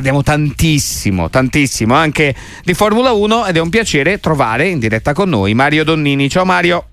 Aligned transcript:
parliamo 0.00 0.22
tantissimo, 0.22 1.28
tantissimo 1.28 1.94
anche 1.94 2.34
di 2.64 2.72
Formula 2.72 3.12
1 3.12 3.44
ed 3.44 3.56
è 3.58 3.60
un 3.60 3.68
piacere 3.68 4.18
trovare 4.18 4.66
in 4.66 4.78
diretta 4.78 5.12
con 5.12 5.28
noi 5.28 5.52
Mario 5.52 5.84
Donnini. 5.84 6.30
Ciao 6.30 6.46
Mario. 6.46 6.86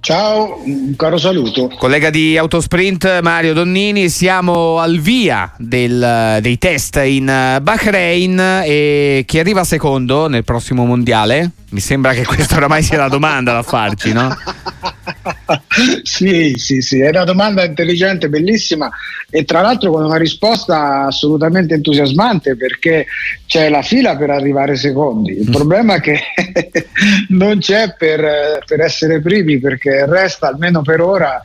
Ciao, 0.00 0.60
un 0.64 0.96
caro 0.96 1.18
saluto. 1.18 1.68
Collega 1.78 2.10
di 2.10 2.36
Autosprint 2.36 3.20
Mario 3.20 3.52
Donnini, 3.52 4.08
siamo 4.08 4.80
al 4.80 4.98
via 4.98 5.52
del, 5.56 6.38
dei 6.40 6.58
test 6.58 7.00
in 7.04 7.26
Bahrain 7.62 8.62
e 8.64 9.22
chi 9.24 9.38
arriva 9.38 9.62
secondo 9.62 10.26
nel 10.26 10.42
prossimo 10.42 10.84
mondiale? 10.84 11.48
Mi 11.70 11.78
sembra 11.78 12.12
che 12.12 12.24
questa 12.24 12.56
oramai 12.56 12.82
sia 12.82 12.98
la 12.98 13.08
domanda 13.08 13.52
da 13.52 13.62
farci, 13.62 14.12
no? 14.12 14.34
sì, 16.02 16.54
sì, 16.56 16.80
sì, 16.80 17.00
è 17.00 17.08
una 17.08 17.24
domanda 17.24 17.64
intelligente, 17.64 18.28
bellissima 18.28 18.90
e 19.30 19.44
tra 19.44 19.60
l'altro 19.60 19.92
con 19.92 20.04
una 20.04 20.16
risposta 20.16 21.06
assolutamente 21.06 21.74
entusiasmante 21.74 22.56
perché 22.56 23.06
c'è 23.46 23.68
la 23.68 23.82
fila 23.82 24.16
per 24.16 24.30
arrivare 24.30 24.76
secondi. 24.76 25.38
Il 25.38 25.50
problema 25.50 25.94
è 25.94 26.00
che 26.00 26.20
non 27.30 27.58
c'è 27.58 27.94
per, 27.96 28.62
per 28.64 28.80
essere 28.80 29.20
primi 29.20 29.58
perché 29.58 30.06
resta 30.06 30.48
almeno 30.48 30.82
per 30.82 31.00
ora 31.00 31.40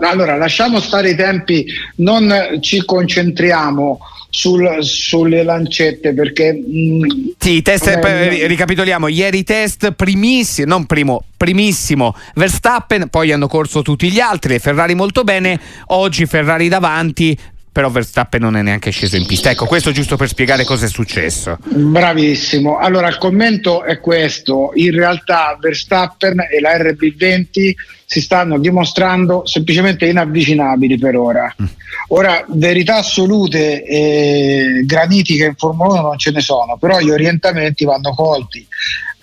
allora 0.00 0.36
lasciamo 0.36 0.80
stare 0.80 1.10
i 1.10 1.14
tempi, 1.14 1.66
non 1.96 2.58
ci 2.60 2.84
concentriamo 2.84 3.98
sul, 4.36 4.78
sulle 4.80 5.42
lancette 5.42 6.12
perché 6.12 6.52
mh, 6.52 6.78
mm, 6.78 7.02
sì, 7.38 7.62
test, 7.62 7.86
eh, 7.86 8.46
ricapitoliamo. 8.46 9.08
Ieri 9.08 9.42
test 9.44 9.92
primissimo 9.92 10.68
non 10.68 10.84
primo 10.84 11.24
primissimo. 11.36 12.14
Verstappen 12.34 13.08
poi 13.08 13.32
hanno 13.32 13.48
corso 13.48 13.80
tutti 13.80 14.10
gli 14.10 14.20
altri 14.20 14.58
Ferrari 14.58 14.94
molto 14.94 15.24
bene. 15.24 15.58
Oggi 15.86 16.26
Ferrari 16.26 16.68
davanti 16.68 17.38
però 17.76 17.90
Verstappen 17.90 18.40
non 18.40 18.56
è 18.56 18.62
neanche 18.62 18.90
sceso 18.90 19.16
in 19.16 19.26
pista. 19.26 19.50
Ecco, 19.50 19.66
questo 19.66 19.92
giusto 19.92 20.16
per 20.16 20.28
spiegare 20.28 20.64
cosa 20.64 20.86
è 20.86 20.88
successo. 20.88 21.58
Bravissimo. 21.62 22.78
Allora, 22.78 23.06
il 23.08 23.18
commento 23.18 23.84
è 23.84 24.00
questo. 24.00 24.70
In 24.76 24.92
realtà 24.92 25.58
Verstappen 25.60 26.40
e 26.50 26.58
la 26.60 26.74
RB20 26.74 27.74
si 28.06 28.20
stanno 28.22 28.58
dimostrando 28.58 29.44
semplicemente 29.44 30.06
inavvicinabili 30.06 30.96
per 30.96 31.16
ora. 31.16 31.54
Mm. 31.62 31.66
Ora, 32.08 32.42
verità 32.48 32.96
assolute 32.96 33.84
e 33.84 34.82
granitiche 34.86 35.44
in 35.44 35.54
Formula 35.56 36.00
1 36.00 36.00
non 36.00 36.18
ce 36.18 36.30
ne 36.30 36.40
sono, 36.40 36.78
però 36.78 36.98
gli 37.00 37.10
orientamenti 37.10 37.84
vanno 37.84 38.14
colti 38.14 38.66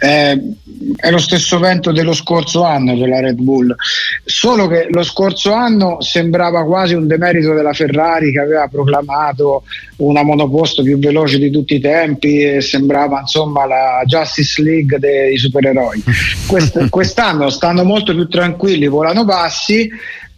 eh, 0.04 0.38
è 0.98 1.10
lo 1.10 1.18
stesso 1.18 1.60
vento 1.60 1.94
dello 1.94 2.12
scorso 2.12 2.64
anno 2.64 2.98
della 2.98 3.22
Red 3.22 3.40
Bull, 3.40 3.74
solo 4.44 4.68
che 4.68 4.88
lo 4.90 5.04
scorso 5.04 5.54
anno 5.54 6.02
sembrava 6.02 6.66
quasi 6.66 6.96
un 6.96 7.08
demerito 7.08 7.54
della 7.54 7.72
Ferrari 7.72 8.34
che 8.34 8.42
aveva 8.42 8.68
proclamato 8.68 9.64
una 10.00 10.22
monoposto 10.22 10.84
più 10.84 11.00
veloce 11.00 11.40
di 11.40 11.50
tutti 11.50 11.76
i 11.76 11.80
tempi 11.80 12.42
e 12.42 12.60
sembrava 12.60 13.22
insomma 13.22 13.66
la 13.66 14.02
Justice 14.06 14.62
League 14.62 15.00
dei 15.00 15.38
supereroi. 15.38 16.04
Quest- 16.46 16.90
quest'anno 16.90 17.50
stanno 17.50 17.86
molto 17.86 18.14
più 18.14 18.28
tranquilli, 18.28 18.88
volano 18.88 19.24
bassi 19.24 19.90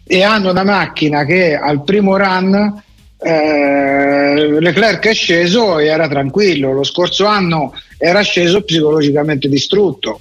e 0.06 0.22
hanno 0.22 0.52
una 0.52 0.62
macchina 0.62 1.24
che 1.24 1.56
al 1.56 1.82
primo 1.82 2.16
run 2.16 2.82
eh, 3.18 4.60
Leclerc 4.60 5.06
è 5.06 5.14
sceso 5.14 5.78
e 5.78 5.86
era 5.86 6.08
tranquillo, 6.08 6.72
lo 6.72 6.84
scorso 6.84 7.24
anno 7.26 7.72
era 7.98 8.20
sceso 8.20 8.62
psicologicamente 8.62 9.48
distrutto. 9.48 10.20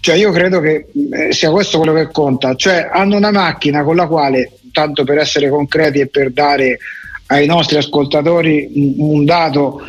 Cioè 0.00 0.16
io 0.16 0.30
credo 0.30 0.60
che 0.60 0.86
eh, 1.10 1.32
sia 1.32 1.50
questo 1.50 1.78
quello 1.78 1.94
che 1.94 2.10
conta, 2.10 2.54
cioè 2.54 2.88
hanno 2.92 3.16
una 3.16 3.30
macchina 3.30 3.82
con 3.82 3.96
la 3.96 4.06
quale, 4.06 4.52
tanto 4.72 5.04
per 5.04 5.18
essere 5.18 5.48
concreti 5.48 6.00
e 6.00 6.06
per 6.08 6.30
dare 6.30 6.78
ai 7.26 7.46
nostri 7.46 7.78
ascoltatori 7.78 8.94
un, 8.98 9.24
dato, 9.24 9.80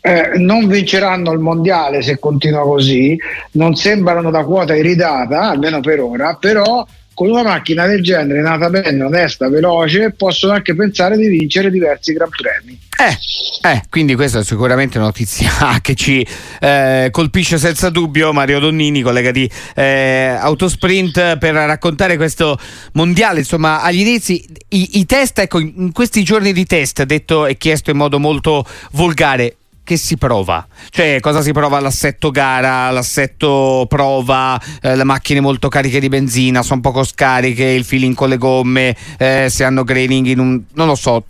eh, 0.00 0.30
non 0.36 0.66
vinceranno 0.66 1.32
il 1.32 1.38
mondiale 1.38 2.00
se 2.00 2.18
continua 2.18 2.62
così, 2.62 3.18
non 3.52 3.74
sembrano 3.74 4.30
da 4.30 4.44
quota 4.44 4.74
iridata, 4.74 5.50
almeno 5.50 5.80
per 5.80 6.00
ora, 6.00 6.36
però 6.40 6.86
con 7.20 7.28
una 7.28 7.42
macchina 7.42 7.86
del 7.86 8.02
genere, 8.02 8.40
nata 8.40 8.70
bene, 8.70 9.04
onesta, 9.04 9.50
veloce, 9.50 10.10
possono 10.12 10.54
anche 10.54 10.74
pensare 10.74 11.18
di 11.18 11.28
vincere 11.28 11.70
diversi 11.70 12.14
Gran 12.14 12.30
Premi. 12.30 12.80
Eh, 12.96 13.68
eh, 13.68 13.82
quindi 13.90 14.14
questa 14.14 14.38
è 14.38 14.42
sicuramente 14.42 14.96
una 14.96 15.08
notizia 15.08 15.50
che 15.82 15.94
ci 15.94 16.26
eh, 16.60 17.08
colpisce 17.10 17.58
senza 17.58 17.90
dubbio 17.90 18.32
Mario 18.32 18.58
Donnini, 18.58 19.02
collega 19.02 19.32
di 19.32 19.46
eh, 19.74 20.34
Autosprint, 20.40 21.36
per 21.36 21.52
raccontare 21.52 22.16
questo 22.16 22.58
mondiale. 22.92 23.40
Insomma, 23.40 23.82
agli 23.82 24.00
inizi 24.00 24.42
i, 24.68 24.98
i 24.98 25.04
test, 25.04 25.40
ecco, 25.40 25.58
in 25.58 25.92
questi 25.92 26.22
giorni 26.22 26.54
di 26.54 26.64
test, 26.64 27.02
detto 27.02 27.44
e 27.44 27.58
chiesto 27.58 27.90
in 27.90 27.98
modo 27.98 28.18
molto 28.18 28.64
volgare, 28.92 29.56
che 29.90 29.96
si 29.96 30.16
prova? 30.16 30.64
Cioè, 30.90 31.18
cosa 31.18 31.42
si 31.42 31.50
prova 31.50 31.78
all'assetto 31.78 32.30
gara, 32.30 32.90
l'assetto 32.90 33.86
prova, 33.88 34.60
eh, 34.80 34.94
le 34.94 35.02
macchine 35.02 35.40
molto 35.40 35.68
cariche 35.68 35.98
di 35.98 36.08
benzina, 36.08 36.62
sono 36.62 36.80
poco 36.80 37.02
scariche, 37.02 37.64
il 37.64 37.82
feeling 37.82 38.14
con 38.14 38.28
le 38.28 38.36
gomme, 38.36 38.94
eh, 39.18 39.48
se 39.50 39.64
hanno 39.64 39.82
graining 39.82 40.26
in 40.26 40.38
un... 40.38 40.60
non 40.74 40.86
lo 40.86 40.94
so, 40.94 41.24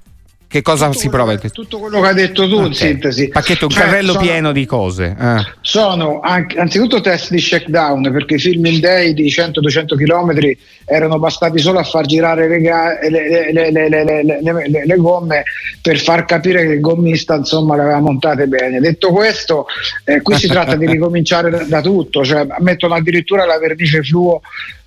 che 0.50 0.62
cosa 0.62 0.87
tutto 0.87 0.99
si 0.99 1.09
prova? 1.09 1.37
Che, 1.37 1.50
tutto 1.50 1.78
quello 1.78 2.00
che 2.00 2.09
hai 2.09 2.15
detto 2.15 2.49
tu 2.49 2.56
okay. 2.56 2.66
in 2.66 2.75
sintesi. 2.75 3.28
Pacchetto, 3.28 3.66
un 3.66 3.71
cioè, 3.71 3.84
carrello 3.84 4.15
sono, 4.15 4.25
pieno 4.25 4.50
di 4.50 4.66
cose. 4.66 5.16
Eh. 5.16 5.47
Sono 5.61 6.19
anche, 6.19 6.59
anzitutto 6.59 7.00
test 7.00 7.31
di 7.31 7.38
shakedown 7.38 8.11
perché 8.11 8.34
i 8.34 8.38
film 8.41 8.66
in 8.66 8.81
day 8.81 9.15
di 9.15 9.28
100-200 9.28 9.94
km 9.94 10.56
erano 10.87 11.21
bastati 11.21 11.60
solo 11.60 11.78
a 11.78 11.84
far 11.84 12.05
girare 12.05 12.49
le, 12.49 12.59
le, 12.59 13.71
le, 13.71 14.84
le, 14.84 14.97
gomme 14.97 15.44
per 15.81 16.00
far 16.00 16.25
capire 16.25 16.66
che 16.66 16.72
il 16.72 16.81
gommista 16.81 17.37
insomma 17.37 17.77
le 17.77 17.83
aveva 17.83 18.00
montate 18.00 18.49
bene. 18.49 18.81
Detto 18.81 19.12
questo, 19.12 19.66
eh, 20.05 20.21
qui 20.21 20.34
si 20.34 20.49
tratta 20.49 20.75
di 20.75 20.87
ricominciare 20.91 21.50
da, 21.50 21.62
da 21.62 21.81
tutto, 21.81 22.25
cioè 22.25 22.44
mettono 22.59 22.94
addirittura 22.94 23.44
la 23.44 23.56
vernice 23.56 24.03
fluo 24.03 24.41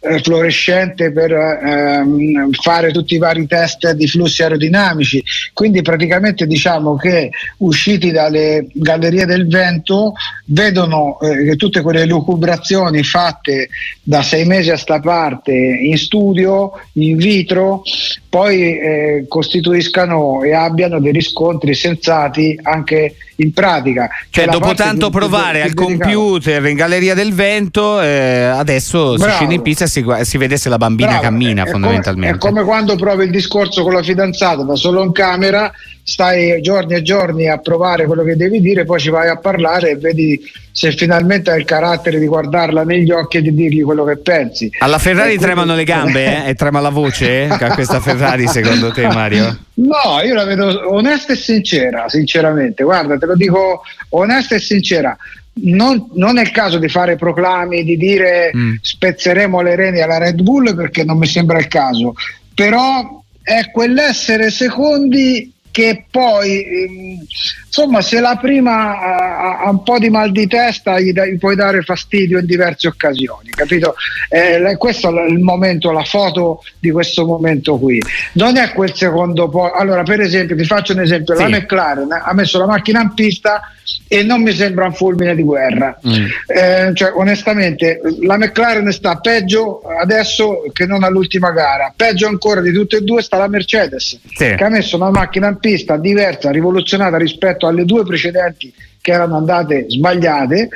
eh, 0.03 0.19
fluorescente 0.19 1.13
per 1.13 1.31
ehm, 1.31 2.51
fare 2.51 2.91
tutti 2.91 3.15
i 3.15 3.17
vari 3.17 3.47
test 3.47 3.89
di 3.91 4.05
flussi 4.07 4.43
aerodinamici. 4.43 5.23
Quindi 5.53 5.81
praticamente 5.81 6.45
diciamo 6.45 6.97
che 6.97 7.31
usciti 7.59 8.11
dalle 8.11 8.67
gallerie 8.73 9.25
del 9.25 9.47
vento 9.47 10.13
vedono 10.45 11.17
eh, 11.21 11.45
che 11.45 11.55
tutte 11.55 11.81
quelle 11.81 12.05
lucubrazioni 12.05 13.01
fatte 13.03 13.69
da 14.01 14.21
sei 14.21 14.45
mesi 14.45 14.71
a 14.71 14.77
sta 14.77 14.99
parte 14.99 15.53
in 15.53 15.97
studio, 15.97 16.73
in 16.93 17.15
vitro, 17.15 17.83
poi 18.27 18.77
eh, 18.77 19.25
costituiscano 19.27 20.43
e 20.43 20.53
abbiano 20.53 20.99
dei 20.99 21.13
riscontri 21.13 21.73
sensati 21.73 22.59
anche 22.61 23.15
in 23.37 23.53
pratica. 23.53 24.09
Cioè, 24.29 24.47
dopo 24.47 24.73
tanto 24.73 25.09
provare 25.09 25.61
al 25.61 25.73
computer 25.73 26.65
in 26.65 26.75
galleria 26.75 27.13
del 27.13 27.33
vento, 27.33 28.01
eh, 28.01 28.43
adesso 28.43 29.15
Bravo. 29.15 29.23
si 29.23 29.29
scende 29.29 29.53
in 29.55 29.61
pista 29.61 29.85
e 29.85 29.87
si, 29.93 30.03
si, 30.23 30.37
vede 30.37 30.57
se 30.57 30.69
la 30.69 30.77
bambina 30.77 31.09
Bravo. 31.09 31.23
cammina 31.23 31.63
è, 31.63 31.69
fondamentalmente. 31.69 32.35
È 32.35 32.39
come, 32.39 32.61
è 32.61 32.63
come 32.63 32.65
quando 32.65 32.95
provi 32.95 33.25
il 33.25 33.31
discorso 33.31 33.83
con 33.83 33.93
la 33.93 34.01
fidanzata 34.01 34.63
da 34.63 34.75
solo 34.75 35.03
in 35.03 35.11
camera 35.11 35.71
stai 36.05 36.59
giorni 36.61 36.95
e 36.95 37.01
giorni 37.01 37.47
a 37.47 37.59
provare 37.59 38.05
quello 38.05 38.23
che 38.23 38.35
devi 38.35 38.59
dire, 38.59 38.83
poi 38.83 38.99
ci 38.99 39.09
vai 39.09 39.29
a 39.29 39.37
parlare 39.37 39.91
e 39.91 39.95
vedi 39.95 40.41
se 40.71 40.91
finalmente 40.91 41.51
hai 41.51 41.59
il 41.59 41.65
carattere 41.65 42.19
di 42.19 42.25
guardarla 42.25 42.83
negli 42.83 43.11
occhi 43.11 43.37
e 43.37 43.41
di 43.41 43.53
dirgli 43.53 43.83
quello 43.83 44.03
che 44.03 44.17
pensi. 44.17 44.69
Alla 44.79 44.97
Ferrari 44.97 45.35
quindi... 45.35 45.45
tremano 45.45 45.75
le 45.75 45.83
gambe 45.83 46.25
eh? 46.45 46.49
e 46.49 46.55
trema 46.55 46.79
la 46.81 46.89
voce 46.89 47.43
eh? 47.43 47.47
a 47.47 47.73
questa 47.73 48.01
Ferrari 48.01 48.47
secondo 48.47 48.91
te 48.91 49.07
Mario? 49.07 49.57
No, 49.75 50.21
io 50.23 50.33
la 50.33 50.43
vedo 50.43 50.93
onesta 50.93 51.33
e 51.33 51.35
sincera, 51.35 52.09
sinceramente, 52.09 52.83
guarda, 52.83 53.17
te 53.17 53.25
lo 53.25 53.35
dico 53.35 53.81
onesta 54.09 54.55
e 54.55 54.59
sincera. 54.59 55.15
Non, 55.55 56.09
non, 56.13 56.39
è 56.39 56.41
il 56.41 56.51
caso 56.51 56.79
di 56.79 56.89
fare 56.89 57.15
proclami, 57.15 57.83
di 57.83 57.95
dire 57.95 58.51
mm. 58.55 58.75
spezzeremo 58.81 59.61
le 59.61 59.75
reni 59.75 60.01
alla 60.01 60.17
Red 60.17 60.41
Bull 60.41 60.75
perché 60.75 61.03
non 61.03 61.17
mi 61.19 61.27
sembra 61.27 61.59
il 61.59 61.67
caso, 61.67 62.15
però 62.55 63.21
è 63.41 63.69
quell'essere 63.71 64.49
secondi 64.49 65.52
che 65.73 66.05
poi 66.07 66.63
ehm, 66.63 67.25
insomma 67.65 68.01
se 68.03 68.19
la 68.19 68.37
prima 68.39 68.99
ha, 68.99 69.59
ha, 69.61 69.69
un 69.71 69.81
po' 69.81 69.97
di 69.97 70.11
mal 70.11 70.31
di 70.31 70.45
testa 70.45 70.99
gli, 70.99 71.11
da, 71.11 71.25
gli, 71.25 71.39
puoi 71.39 71.55
dare 71.55 71.81
fastidio 71.81 72.37
in 72.37 72.45
diverse 72.45 72.87
occasioni 72.87 73.49
capito? 73.49 73.95
Eh, 74.29 74.77
questo 74.77 75.09
è 75.09 75.27
il 75.27 75.39
momento 75.39 75.91
la 75.91 76.03
foto 76.03 76.63
di 76.77 76.91
questo 76.91 77.25
momento 77.25 77.79
qui 77.79 77.99
non 78.33 78.55
è 78.57 78.71
quel 78.71 78.93
secondo 78.93 79.49
po' 79.49 79.71
allora 79.71 80.03
per 80.03 80.21
esempio 80.21 80.55
ti 80.55 80.63
faccio 80.63 80.93
un 80.93 80.99
esempio 80.99 81.35
sì. 81.35 81.41
la 81.41 81.49
McLaren 81.49 82.21
ha 82.23 82.33
messo 82.35 82.59
la 82.59 82.67
macchina 82.67 83.01
in 83.01 83.13
pista 83.15 83.63
e 84.07 84.23
non 84.23 84.41
mi 84.41 84.51
sembra 84.53 84.85
un 84.85 84.93
fulmine 84.93 85.35
di 85.35 85.43
guerra. 85.43 85.97
Mm. 86.07 86.25
Eh, 86.45 86.91
cioè, 86.93 87.11
onestamente, 87.15 87.99
la 88.21 88.37
McLaren 88.37 88.91
sta 88.91 89.17
peggio 89.17 89.81
adesso 89.81 90.63
che 90.71 90.85
non 90.85 91.03
all'ultima 91.03 91.51
gara. 91.51 91.91
Peggio 91.95 92.27
ancora 92.27 92.61
di 92.61 92.71
tutte 92.71 92.97
e 92.97 93.01
due 93.01 93.21
sta 93.21 93.37
la 93.37 93.47
Mercedes, 93.47 94.19
sì. 94.33 94.55
che 94.55 94.63
ha 94.63 94.69
messo 94.69 94.95
una 94.95 95.09
macchina 95.09 95.47
in 95.47 95.59
pista 95.63 95.95
diversa, 95.95 96.51
rivoluzionata 96.51 97.15
rispetto 97.17 97.67
alle 97.67 97.85
due 97.85 98.03
precedenti 98.03 98.73
che 98.99 99.11
erano 99.13 99.37
andate 99.37 99.85
sbagliate 99.87 100.67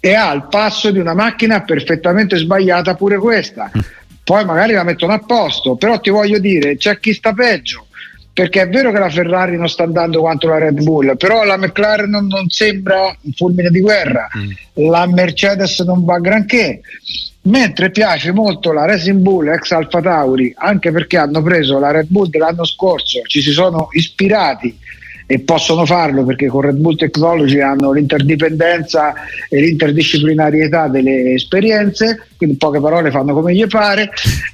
e 0.00 0.14
ha 0.14 0.32
il 0.32 0.46
passo 0.48 0.90
di 0.90 0.98
una 0.98 1.12
macchina 1.12 1.60
perfettamente 1.60 2.36
sbagliata 2.36 2.94
pure 2.94 3.18
questa. 3.18 3.70
Mm. 3.76 3.80
Poi 4.24 4.44
magari 4.46 4.72
la 4.72 4.82
mettono 4.82 5.12
a 5.12 5.18
posto, 5.18 5.76
però 5.76 6.00
ti 6.00 6.08
voglio 6.08 6.38
dire, 6.38 6.78
c'è 6.78 6.98
chi 6.98 7.12
sta 7.12 7.34
peggio 7.34 7.88
perché 8.32 8.62
è 8.62 8.68
vero 8.68 8.90
che 8.90 8.98
la 8.98 9.10
Ferrari 9.10 9.56
non 9.56 9.68
sta 9.68 9.84
andando 9.84 10.20
quanto 10.20 10.48
la 10.48 10.58
Red 10.58 10.82
Bull, 10.82 11.16
però 11.16 11.44
la 11.44 11.58
McLaren 11.58 12.10
non, 12.10 12.26
non 12.26 12.48
sembra 12.48 13.16
un 13.20 13.32
fulmine 13.32 13.68
di 13.68 13.80
guerra, 13.80 14.26
mm. 14.36 14.88
la 14.90 15.06
Mercedes 15.06 15.78
non 15.80 16.04
va 16.04 16.18
granché, 16.18 16.80
mentre 17.44 17.90
piace 17.90 18.32
molto 18.32 18.72
la 18.72 18.86
Racing 18.86 19.20
Bull 19.20 19.48
ex 19.48 19.70
Alfa 19.72 20.00
Tauri, 20.00 20.52
anche 20.56 20.90
perché 20.92 21.16
hanno 21.16 21.42
preso 21.42 21.78
la 21.78 21.90
Red 21.90 22.06
Bull 22.08 22.28
dell'anno 22.28 22.64
scorso, 22.64 23.20
ci 23.22 23.40
si 23.40 23.50
sono 23.50 23.88
ispirati 23.92 24.78
e 25.26 25.40
possono 25.40 25.86
farlo 25.86 26.24
perché 26.24 26.46
con 26.48 26.62
Red 26.62 26.76
Bull 26.76 26.96
Technology 26.96 27.60
hanno 27.60 27.92
l'interdipendenza 27.92 29.14
e 29.48 29.60
l'interdisciplinarietà 29.60 30.88
delle 30.88 31.32
esperienze, 31.32 32.26
quindi 32.36 32.56
in 32.56 32.60
poche 32.60 32.80
parole 32.80 33.10
fanno 33.10 33.32
come 33.32 33.54
gli 33.54 33.66
pare 33.66 34.10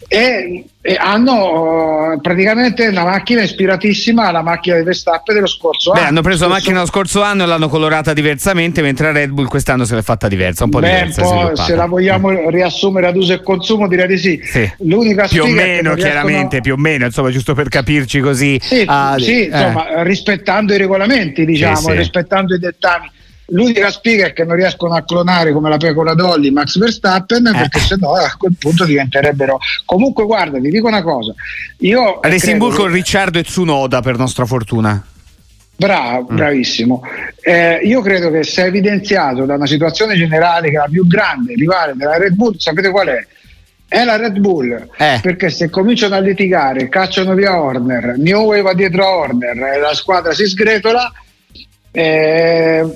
e, 0.07 0.65
e 0.83 0.97
hanno 0.99 2.19
praticamente 2.23 2.87
una 2.87 3.05
macchina 3.05 3.43
ispiratissima 3.43 4.29
alla 4.29 4.41
macchina 4.41 4.77
di 4.77 4.83
Verstappen 4.83 5.35
dello 5.35 5.47
scorso 5.47 5.93
Beh, 5.93 5.99
anno. 5.99 6.09
Hanno 6.09 6.23
preso 6.23 6.49
la 6.49 6.55
macchina 6.55 6.81
lo 6.81 6.87
scorso 6.87 7.23
anno 7.23 7.43
e 7.43 7.47
l'hanno 7.47 7.69
colorata 7.69 8.15
diversamente, 8.15 8.81
mentre 8.81 9.13
Red 9.13 9.31
Bull 9.31 9.47
quest'anno 9.47 9.85
se 9.85 9.95
l'è 9.95 10.03
fatta 10.03 10.27
diversa, 10.27 10.65
un 10.65 10.71
po' 10.71 10.79
Beh, 10.79 10.89
diversa. 10.89 11.23
Po', 11.23 11.57
se 11.57 11.75
la 11.75 11.85
vogliamo 11.85 12.49
riassumere 12.49 13.09
ad 13.09 13.17
uso 13.17 13.35
e 13.35 13.43
consumo, 13.43 13.89
direi 13.89 14.07
di 14.07 14.17
sì. 14.17 14.41
sì. 14.43 14.73
L'unica 14.79 15.27
più 15.27 15.43
o 15.43 15.47
meno, 15.49 15.95
riescono... 15.95 15.95
chiaramente, 15.97 16.61
più 16.63 16.73
o 16.73 16.79
meno, 16.79 17.05
insomma, 17.05 17.31
giusto 17.31 17.55
per 17.55 17.69
capirci 17.69 18.21
così. 18.21 18.59
Sì, 18.63 18.83
ah, 18.87 19.17
sì 19.19 19.43
eh. 19.43 19.45
insomma, 19.45 20.03
rispettando 20.03 20.73
i 20.73 20.79
regolamenti, 20.79 21.45
diciamo, 21.45 21.77
sì, 21.77 21.93
rispettando 21.93 22.55
i 22.55 22.59
dettami. 22.59 23.11
L'unica 23.51 23.91
spiga 23.91 24.27
è 24.27 24.33
che 24.33 24.45
non 24.45 24.57
riescono 24.57 24.95
a 24.95 25.03
clonare 25.03 25.53
come 25.53 25.69
la 25.69 25.77
pecora 25.77 26.15
Dolly 26.15 26.51
Max 26.51 26.79
Verstappen 26.79 27.47
eh. 27.47 27.53
perché 27.53 27.81
sennò 27.81 28.15
a 28.15 28.35
quel 28.37 28.55
punto 28.59 28.85
diventerebbero. 28.85 29.59
Comunque, 29.85 30.25
guarda, 30.25 30.59
ti 30.61 30.69
dico 30.69 30.87
una 30.87 31.03
cosa. 31.03 31.35
Io 31.79 32.21
Racing 32.23 32.59
Bull 32.59 32.75
con 32.75 32.91
Ricciardo 32.91 33.39
e 33.39 33.45
Tsunoda 33.45 34.01
per 34.01 34.17
nostra 34.17 34.45
fortuna. 34.45 35.05
Bravo, 35.81 36.31
mm. 36.31 36.37
bravissimo. 36.37 37.03
Eh, 37.41 37.81
io 37.85 38.03
credo 38.03 38.31
che 38.31 38.45
sia 38.45 38.67
evidenziato 38.67 39.47
da 39.47 39.55
una 39.55 39.67
situazione 39.67 40.15
generale 40.15 40.71
che 40.71 40.77
la 40.77 40.89
più 40.91 41.07
grande 41.07 41.55
rivale 41.55 41.95
della 41.97 42.19
Red 42.19 42.35
Bull, 42.35 42.57
sapete 42.59 42.91
qual 42.91 43.09
è? 43.09 43.27
È 43.89 44.05
la 44.05 44.17
Red 44.17 44.39
Bull, 44.39 44.89
eh. 44.99 45.19
perché 45.23 45.49
se 45.49 45.71
cominciano 45.71 46.15
a 46.17 46.21
litigare, 46.21 46.91
cacciano 46.91 47.35
via 47.35 47.61
Horner, 47.61 48.19
Newey 48.19 48.61
va 48.61 48.75
dietro 48.75 49.05
a 49.05 49.17
Horner, 49.17 49.81
la 49.81 49.95
squadra 49.95 50.33
si 50.33 50.47
sgretola, 50.47 51.11
eh, 51.91 52.87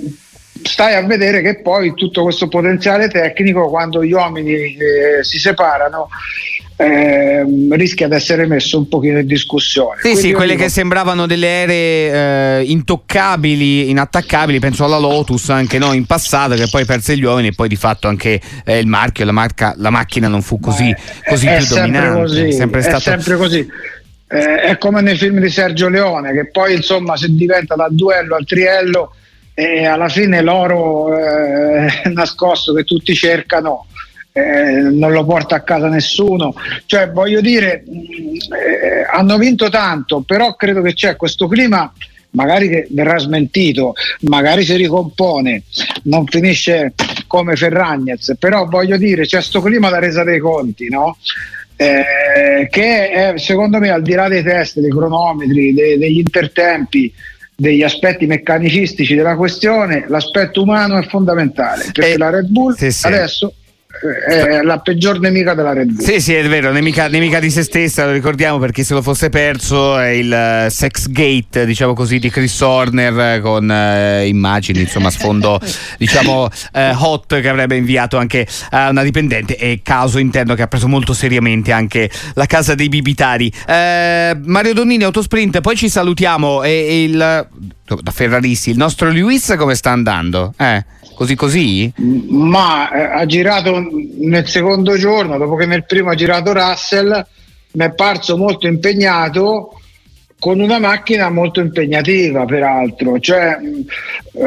stai 0.63 0.95
a 0.95 1.03
vedere 1.03 1.43
che 1.43 1.61
poi 1.61 1.95
tutto 1.95 2.23
questo 2.23 2.49
potenziale 2.49 3.09
tecnico 3.09 3.69
quando 3.69 4.05
gli 4.05 4.13
uomini 4.13 4.77
eh, 4.77 5.23
si 5.23 5.39
separano 5.39 6.09
eh, 6.77 7.45
rischia 7.71 8.09
di 8.09 8.15
essere 8.15 8.47
messo 8.47 8.79
un 8.79 8.89
pochino 8.89 9.19
in 9.19 9.27
discussione. 9.27 10.01
Sì, 10.03 10.17
sì, 10.17 10.33
quelle 10.33 10.53
dico... 10.53 10.65
che 10.65 10.71
sembravano 10.71 11.27
delle 11.27 11.63
aree 11.63 12.61
eh, 12.61 12.65
intoccabili, 12.65 13.91
inattaccabili, 13.91 14.59
penso 14.59 14.85
alla 14.85 14.99
Lotus 14.99 15.51
anche 15.51 15.79
no, 15.79 15.93
in 15.93 16.05
passato 16.07 16.55
che 16.55 16.67
poi 16.71 16.85
perse 16.85 17.17
gli 17.17 17.25
uomini 17.25 17.49
e 17.49 17.53
poi 17.53 17.69
di 17.69 17.77
fatto 17.77 18.09
anche 18.09 18.41
eh, 18.65 18.79
il 18.79 18.87
marchio, 18.87 19.25
la, 19.25 19.33
marca, 19.33 19.75
la 19.77 19.91
macchina 19.91 20.29
non 20.29 20.43
fu 20.43 20.59
così, 20.59 20.95
così 21.29 21.47
più 21.47 21.67
dominante. 21.67 22.21
Così, 22.21 22.43
è 22.43 22.51
sempre, 22.51 22.83
stato... 22.83 23.01
sempre 23.01 23.37
così. 23.37 23.69
Eh, 24.27 24.61
è 24.63 24.79
come 24.79 25.01
nei 25.01 25.17
film 25.17 25.39
di 25.39 25.51
Sergio 25.51 25.89
Leone 25.89 26.33
che 26.33 26.51
poi 26.51 26.75
insomma 26.75 27.15
se 27.17 27.29
diventa 27.29 27.75
dal 27.75 27.95
duello 27.95 28.35
al 28.35 28.47
triello 28.47 29.15
e 29.55 29.87
alla 29.87 30.09
fine 30.09 30.43
l'oro 30.43 31.17
eh, 31.17 32.03
nascosto 32.13 32.75
che 32.75 32.83
tutti 32.83 33.15
cercano 33.15 33.87
eh, 34.33 34.81
non 34.91 35.13
lo 35.13 35.25
porta 35.25 35.55
a 35.55 35.61
casa 35.63 35.89
nessuno 35.89 36.55
cioè 36.87 37.11
voglio 37.11 37.41
dire 37.41 37.85
eh, 37.85 39.07
hanno 39.09 39.39
vinto 39.39 39.69
tanto 39.69 40.23
però 40.23 40.57
credo 40.57 40.83
che 40.83 40.93
c'è 40.93 41.15
questo 41.15 41.47
clima 41.47 41.93
magari 42.31 42.69
che 42.69 42.89
verrà 42.91 43.17
smentito 43.19 43.95
magari 44.23 44.65
si 44.65 44.75
ricompone 44.75 45.63
non 46.05 46.27
finisce 46.27 46.95
come 47.29 47.55
Ferragnez 47.55 48.35
però 48.41 48.67
voglio 48.67 48.97
dire 48.97 49.23
c'è 49.23 49.37
questo 49.37 49.61
clima 49.61 49.89
da 49.89 50.01
resa 50.01 50.25
dei 50.25 50.41
conti 50.41 50.89
no? 50.89 51.17
Eh, 51.77 52.69
che 52.71 53.11
è 53.11 53.35
secondo 53.37 53.79
me 53.81 53.91
al 53.91 54.03
di 54.03 54.13
là 54.13 54.29
dei 54.29 54.45
test, 54.45 54.79
dei 54.79 54.91
cronometri, 54.91 55.75
dei, 55.75 55.99
degli 55.99 56.19
intertempi, 56.19 57.13
degli 57.57 57.83
aspetti 57.83 58.27
meccanicistici 58.27 59.15
della 59.15 59.37
questione, 59.37 60.05
l'aspetto 60.09 60.63
umano 60.63 60.99
è 60.99 61.07
fondamentale 61.07 61.91
perché 61.93 62.13
eh, 62.13 62.19
la 62.19 62.31
Red 62.31 62.49
Bull 62.49 62.75
sì, 62.75 62.91
sì. 62.91 63.07
adesso 63.07 63.55
è 64.29 64.63
la 64.63 64.79
peggior 64.79 65.19
nemica 65.21 65.55
della 65.55 65.73
Red 65.73 65.93
Bull. 65.93 66.05
Sì, 66.05 66.21
sì, 66.21 66.35
è 66.35 66.47
vero, 66.49 66.73
nemica, 66.73 67.09
nemica, 67.09 67.39
di 67.41 67.51
se 67.51 67.63
stessa, 67.63 68.05
lo 68.05 68.13
ricordiamo 68.13 68.59
perché 68.59 68.85
se 68.85 68.95
lo 68.95 69.03
fosse 69.03 69.31
perso 69.31 69.99
è 69.99 70.09
il 70.09 70.67
uh, 70.67 70.71
sex 70.71 71.09
gate, 71.09 71.65
diciamo 71.65 71.95
così, 71.95 72.19
di 72.19 72.31
Chris 72.31 72.61
Horner 72.61 73.41
con 73.41 73.69
uh, 73.69 74.25
immagini, 74.27 74.81
insomma, 74.81 75.11
sfondo, 75.11 75.61
diciamo, 75.99 76.45
uh, 76.45 76.49
hot 76.99 77.41
che 77.41 77.49
avrebbe 77.49 77.77
inviato 77.77 78.17
anche 78.17 78.47
a 78.71 78.91
una 78.91 79.03
dipendente 79.03 79.57
e 79.57 79.81
caso 79.83 80.19
interno 80.19 80.55
che 80.55 80.63
ha 80.63 80.69
preso 80.69 80.89
molto 80.89 81.13
seriamente 81.13 81.73
anche 81.73 82.11
la 82.35 82.47
casa 82.47 82.75
dei 82.75 82.89
bibitari. 82.89 83.53
Mario 83.67 84.75
Donnini, 84.75 85.05
Autosprint, 85.05 85.61
poi 85.61 85.77
ci 85.77 85.89
salutiamo 85.89 86.63
e, 86.63 86.71
e 86.71 87.05
il 87.05 87.49
da 87.87 88.11
Ferraristi, 88.11 88.71
il 88.71 88.77
nostro 88.77 89.11
Lewis 89.11 89.55
come 89.59 89.75
sta 89.75 89.91
andando? 89.91 90.55
Eh. 90.57 90.85
Così 91.15 91.37
così? 91.37 91.93
Ma 91.97 92.91
eh, 92.91 93.21
ha 93.21 93.27
girato 93.27 93.81
nel 94.19 94.49
secondo 94.49 94.97
giorno, 94.97 95.39
dopo 95.39 95.55
che 95.55 95.67
nel 95.67 95.85
primo 95.85 96.11
ha 96.11 96.15
girato 96.15 96.53
Russell, 96.53 97.25
mi 97.73 97.85
è 97.85 97.93
parso 97.93 98.37
molto 98.37 98.67
impegnato 98.67 99.79
con 100.39 100.61
una 100.61 100.79
macchina 100.79 101.31
molto 101.31 101.61
impegnativa 101.61 102.45
peraltro, 102.45 103.19
cioè 103.21 103.59
eh, 103.61 104.47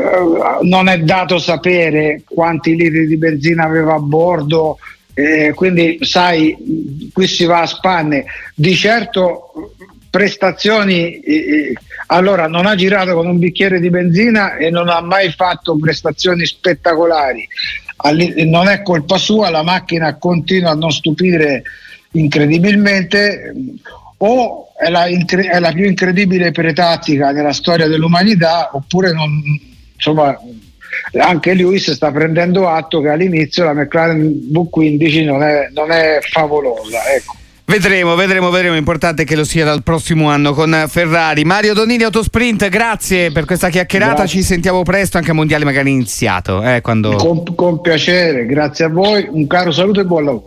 non 0.62 0.90
è 0.90 1.00
dato 1.00 1.40
sapere 1.40 2.22
quanti 2.26 2.76
litri 2.76 3.08
di 3.08 3.18
benzina 3.18 3.64
aveva 3.64 3.96
a 3.96 4.00
bordo, 4.00 4.78
eh, 5.14 5.54
quindi 5.56 5.98
sai, 6.02 6.56
qui 7.14 7.28
si 7.28 7.46
va 7.46 7.62
a 7.62 7.66
spanne. 7.66 8.26
Di 8.54 8.76
certo 8.76 9.74
prestazioni, 10.18 11.20
eh, 11.20 11.74
allora 12.08 12.48
non 12.48 12.66
ha 12.66 12.74
girato 12.74 13.14
con 13.14 13.28
un 13.28 13.38
bicchiere 13.38 13.80
di 13.80 13.92
benzina 13.92 14.56
e 14.56 14.72
non 14.72 14.90
ha 14.90 15.00
mai 15.00 15.32
fatto 15.32 15.78
prestazioni 15.78 16.44
spettacolari. 16.44 17.48
Non 18.46 18.68
è 18.68 18.82
colpa 18.82 19.18
sua, 19.18 19.52
la 19.52 19.62
macchina 19.62 20.18
continua 20.18 20.72
a 20.72 20.76
non 20.76 20.92
stupire 20.92 21.62
incredibilmente 22.12 23.54
o 24.18 24.70
è 24.76 24.90
la, 24.90 25.06
è 25.06 25.60
la 25.60 25.72
più 25.72 25.86
incredibile 25.86 26.52
pretattica 26.52 27.32
nella 27.32 27.54
storia 27.54 27.88
dell'umanità 27.88 28.72
oppure 28.74 29.14
non, 29.14 29.30
insomma, 29.94 30.36
anche 31.20 31.54
Lewis 31.54 31.92
sta 31.92 32.12
prendendo 32.12 32.68
atto 32.68 33.02
che 33.02 33.10
all'inizio 33.10 33.66
la 33.66 33.74
McLaren 33.74 34.50
V15 34.52 35.26
non 35.26 35.44
è, 35.44 35.70
non 35.74 35.92
è 35.92 36.20
favolosa. 36.22 37.08
Ecco. 37.14 37.36
Vedremo, 37.70 38.16
vedremo, 38.16 38.50
vedremo. 38.50 38.78
Importante 38.78 39.26
che 39.26 39.36
lo 39.36 39.44
sia 39.44 39.66
dal 39.66 39.84
prossimo 39.84 40.30
anno 40.30 40.54
con 40.54 40.86
Ferrari. 40.88 41.44
Mario 41.44 41.74
Donini 41.74 42.04
Autosprint, 42.04 42.70
grazie 42.70 43.30
per 43.34 43.44
questa 43.44 43.68
chiacchierata. 43.68 44.20
Grazie. 44.20 44.40
Ci 44.40 44.46
sentiamo 44.46 44.84
presto, 44.84 45.18
anche 45.18 45.32
a 45.32 45.34
Mondiale 45.34 45.66
magari 45.66 45.92
iniziato. 45.92 46.64
Eh, 46.64 46.80
quando... 46.80 47.18
con, 47.18 47.44
con 47.56 47.82
piacere, 47.82 48.46
grazie 48.46 48.86
a 48.86 48.88
voi. 48.88 49.28
Un 49.30 49.48
caro 49.48 49.74
saluto 49.74 50.00
e 50.00 50.06
buon 50.06 50.24
lavoro. 50.24 50.44